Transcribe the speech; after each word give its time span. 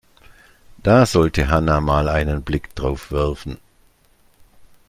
Da 0.81 1.05
sollte 1.05 1.47
Hanna 1.49 1.79
mal 1.79 2.09
einen 2.09 2.41
Blick 2.41 2.73
drauf 2.73 3.11
werfen. 3.11 3.59